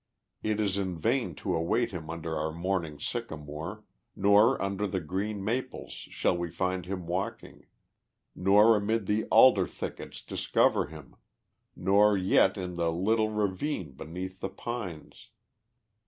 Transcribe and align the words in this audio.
It 0.41 0.59
is 0.59 0.79
in 0.79 0.97
vain 0.97 1.35
to 1.35 1.55
await 1.55 1.91
him 1.91 2.09
under 2.09 2.35
our 2.35 2.51
morning 2.51 2.97
sycamore, 2.99 3.83
nor 4.15 4.59
under 4.59 4.87
the 4.87 4.99
great 4.99 5.35
maples 5.37 5.93
shall 5.93 6.35
we 6.35 6.49
find 6.49 6.87
him 6.87 7.05
walking, 7.05 7.67
nor 8.35 8.75
amid 8.75 9.05
the 9.05 9.25
alder 9.25 9.67
thickets 9.67 10.23
discover 10.23 10.87
him, 10.87 11.17
nor 11.75 12.17
yet 12.17 12.57
in 12.57 12.77
the 12.77 12.91
little 12.91 13.29
ravine 13.29 13.91
beneath 13.91 14.39
the 14.39 14.49
pines. 14.49 15.29